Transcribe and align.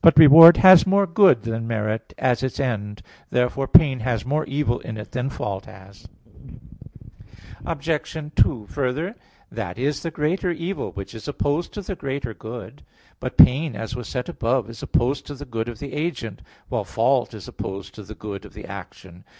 But 0.00 0.16
reward 0.16 0.58
has 0.58 0.86
more 0.86 1.04
good 1.04 1.42
than 1.42 1.66
merit, 1.66 2.14
as 2.16 2.44
its 2.44 2.60
end. 2.60 3.02
Therefore 3.30 3.66
pain 3.66 3.98
has 3.98 4.24
more 4.24 4.44
evil 4.44 4.78
in 4.78 4.96
it 4.96 5.10
than 5.10 5.28
fault 5.28 5.64
has. 5.66 6.06
Obj. 7.66 7.90
2: 8.36 8.66
Further, 8.68 9.16
that 9.50 9.76
is 9.76 10.04
the 10.04 10.12
greater 10.12 10.52
evil 10.52 10.92
which 10.92 11.12
is 11.12 11.26
opposed 11.26 11.72
to 11.74 11.82
the 11.82 11.96
greater 11.96 12.32
good. 12.34 12.84
But 13.18 13.36
pain, 13.36 13.74
as 13.74 13.96
was 13.96 14.06
said 14.08 14.28
above 14.28 14.66
(A. 14.66 14.68
5), 14.68 14.70
is 14.70 14.82
opposed 14.84 15.26
to 15.26 15.34
the 15.34 15.44
good 15.44 15.68
of 15.68 15.80
the 15.80 15.92
agent, 15.92 16.42
while 16.68 16.84
fault 16.84 17.34
is 17.34 17.48
opposed 17.48 17.96
to 17.96 18.04
the 18.04 18.14
good 18.14 18.44
of 18.44 18.54
the 18.54 18.66
action. 18.66 19.24